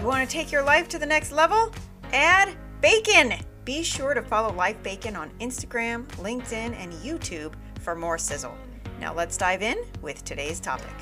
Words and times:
You 0.00 0.06
want 0.06 0.26
to 0.26 0.32
take 0.34 0.50
your 0.50 0.62
life 0.62 0.88
to 0.88 0.98
the 0.98 1.04
next 1.04 1.30
level? 1.30 1.70
Add 2.14 2.56
bacon. 2.80 3.34
Be 3.66 3.82
sure 3.82 4.14
to 4.14 4.22
follow 4.22 4.50
Life 4.54 4.82
Bacon 4.82 5.14
on 5.14 5.28
Instagram, 5.40 6.06
LinkedIn, 6.12 6.74
and 6.74 6.90
YouTube 6.94 7.52
for 7.80 7.94
more 7.94 8.16
sizzle. 8.16 8.56
Now 8.98 9.12
let's 9.12 9.36
dive 9.36 9.60
in 9.60 9.76
with 10.00 10.24
today's 10.24 10.58
topic. 10.58 10.94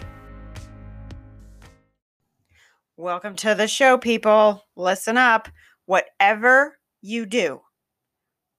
Welcome 2.97 3.37
to 3.37 3.55
the 3.55 3.69
show, 3.69 3.99
people. 3.99 4.65
Listen 4.75 5.17
up. 5.17 5.49
Whatever 5.87 6.79
you 7.01 7.25
do, 7.25 7.61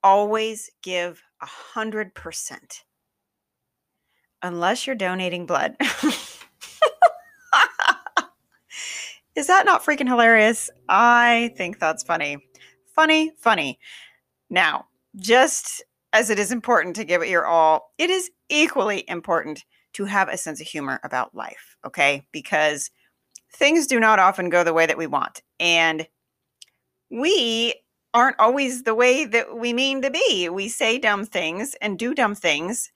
always 0.02 0.72
give 0.82 1.22
a 1.42 1.48
hundred 1.48 2.16
percent. 2.16 2.86
Unless 4.42 4.88
you're 4.88 4.96
donating 4.96 5.46
blood. 5.46 5.76
Is 9.36 9.39
that 9.50 9.66
not 9.66 9.84
freaking 9.84 10.08
hilarious? 10.08 10.70
I 10.88 11.54
think 11.58 11.80
that's 11.80 12.04
funny. 12.04 12.38
Funny, 12.96 13.32
funny. 13.38 13.80
Now, 14.50 14.86
just 15.18 15.84
as 16.14 16.30
it 16.30 16.40
is 16.40 16.52
important 16.52 16.96
to 16.96 17.04
give 17.04 17.22
it 17.22 17.30
your 17.30 17.46
all, 17.46 17.94
it 17.98 18.10
is 18.10 18.32
equally 18.50 19.04
important 19.08 19.64
to 19.94 20.06
have 20.06 20.30
a 20.30 20.38
sense 20.38 20.62
of 20.62 20.68
humor 20.68 21.00
about 21.04 21.36
life, 21.36 21.76
okay? 21.86 22.26
Because 22.32 22.90
things 23.54 23.88
do 23.88 24.00
not 24.00 24.20
often 24.20 24.50
go 24.50 24.64
the 24.64 24.74
way 24.74 24.86
that 24.86 24.98
we 24.98 25.08
want. 25.08 25.42
And 25.60 26.08
we 27.12 27.74
aren't 28.14 28.40
always 28.40 28.84
the 28.84 28.96
way 28.96 29.26
that 29.26 29.58
we 29.58 29.74
mean 29.74 30.02
to 30.02 30.12
be. 30.12 30.50
We 30.50 30.68
say 30.70 30.98
dumb 30.98 31.26
things 31.26 31.76
and 31.82 31.98
do 31.98 32.14
dumb 32.14 32.36
things. 32.36 32.92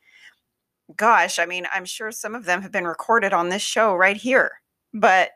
Gosh, 0.96 1.40
I 1.40 1.46
mean, 1.46 1.66
I'm 1.74 1.86
sure 1.86 2.12
some 2.12 2.36
of 2.36 2.46
them 2.46 2.62
have 2.62 2.72
been 2.72 2.88
recorded 2.88 3.34
on 3.34 3.50
this 3.50 3.62
show 3.62 3.96
right 3.96 4.18
here. 4.18 4.52
But, 4.94 5.32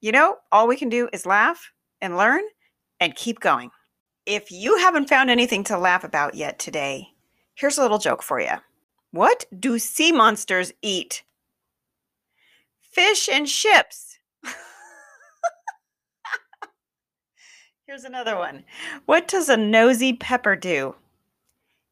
you 0.00 0.12
know, 0.12 0.36
all 0.52 0.68
we 0.68 0.76
can 0.76 0.88
do 0.88 1.08
is 1.12 1.26
laugh 1.26 1.72
and 2.00 2.16
learn 2.16 2.42
and 3.00 3.14
keep 3.14 3.40
going. 3.40 3.70
If 4.26 4.52
you 4.52 4.76
haven't 4.78 5.08
found 5.08 5.30
anything 5.30 5.64
to 5.64 5.78
laugh 5.78 6.04
about 6.04 6.34
yet 6.34 6.58
today, 6.58 7.08
here's 7.54 7.78
a 7.78 7.82
little 7.82 7.98
joke 7.98 8.22
for 8.22 8.40
you. 8.40 8.52
What 9.10 9.46
do 9.58 9.78
sea 9.78 10.12
monsters 10.12 10.72
eat? 10.82 11.22
Fish 12.80 13.28
and 13.28 13.46
chips. 13.46 14.18
Here's 17.86 18.04
another 18.04 18.36
one. 18.36 18.64
What 19.06 19.28
does 19.28 19.48
a 19.48 19.56
nosy 19.56 20.12
pepper 20.12 20.56
do? 20.56 20.94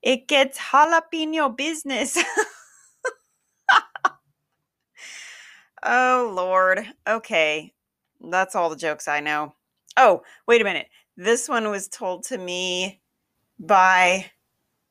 It 0.03 0.29
gets 0.29 0.59
jalapeno 0.59 1.57
business. 1.57 2.19
oh, 5.83 6.31
Lord. 6.35 6.87
Okay. 7.09 7.73
That's 8.31 8.55
all 8.55 8.71
the 8.71 8.77
jokes 8.77 9.09
I 9.09 9.21
know. 9.21 9.55
Oh, 9.97 10.23
wait 10.47 10.61
a 10.61 10.65
minute. 10.65 10.89
This 11.17 11.49
one 11.49 11.71
was 11.71 11.89
told 11.89 12.25
to 12.25 12.39
me 12.39 13.01
by 13.59 14.27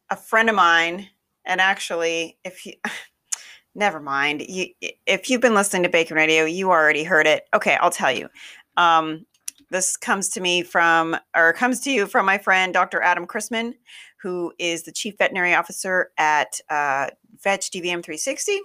a 0.10 0.16
friend 0.16 0.50
of 0.50 0.56
mine. 0.56 1.10
And 1.46 1.62
actually, 1.62 2.38
if 2.44 2.66
you. 2.66 2.74
Never 3.78 4.00
mind. 4.00 4.42
You, 4.48 4.68
if 5.06 5.30
you've 5.30 5.42
been 5.42 5.54
listening 5.54 5.84
to 5.84 5.90
Bacon 5.90 6.16
Radio, 6.16 6.46
you 6.46 6.72
already 6.72 7.04
heard 7.04 7.28
it. 7.28 7.44
Okay, 7.54 7.78
I'll 7.82 7.92
tell 7.92 8.12
you. 8.12 8.30
Um, 8.78 9.26
this 9.70 9.98
comes 9.98 10.30
to 10.30 10.42
me 10.42 10.64
from, 10.64 11.18
or 11.36 11.52
comes 11.52 11.82
to 11.82 11.92
you 11.92 12.08
from 12.08 12.26
my 12.26 12.38
friend 12.38 12.74
Dr. 12.74 13.02
Adam 13.02 13.28
Christman, 13.28 13.74
who 14.22 14.54
is 14.60 14.84
the 14.84 14.94
Chief 14.94 15.18
Veterinary 15.18 15.54
Officer 15.54 16.12
at 16.18 16.60
uh, 16.70 17.10
Vetch 17.44 17.70
DVM 17.72 18.02
360. 18.02 18.60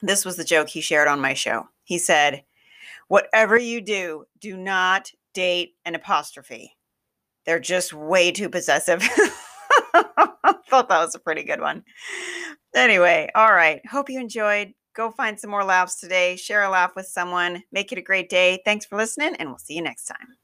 This 0.00 0.24
was 0.24 0.36
the 0.36 0.44
joke 0.44 0.68
he 0.70 0.80
shared 0.80 1.08
on 1.08 1.20
my 1.20 1.34
show. 1.34 1.68
He 1.84 1.98
said, 1.98 2.42
Whatever 3.10 3.58
you 3.58 3.80
do, 3.80 4.24
do 4.40 4.56
not 4.56 5.10
date 5.34 5.70
an 5.84 5.96
apostrophe. 5.96 6.76
They're 7.44 7.58
just 7.58 7.92
way 7.92 8.30
too 8.30 8.48
possessive. 8.48 9.02
Thought 9.92 10.88
that 10.88 11.04
was 11.04 11.16
a 11.16 11.18
pretty 11.18 11.42
good 11.42 11.60
one. 11.60 11.82
Anyway, 12.72 13.28
all 13.34 13.52
right. 13.52 13.84
Hope 13.84 14.10
you 14.10 14.20
enjoyed. 14.20 14.74
Go 14.94 15.10
find 15.10 15.40
some 15.40 15.50
more 15.50 15.64
laughs 15.64 15.98
today. 15.98 16.36
Share 16.36 16.62
a 16.62 16.70
laugh 16.70 16.92
with 16.94 17.06
someone. 17.06 17.64
Make 17.72 17.90
it 17.90 17.98
a 17.98 18.02
great 18.02 18.28
day. 18.28 18.62
Thanks 18.64 18.86
for 18.86 18.96
listening, 18.96 19.34
and 19.40 19.48
we'll 19.48 19.58
see 19.58 19.74
you 19.74 19.82
next 19.82 20.04
time. 20.04 20.39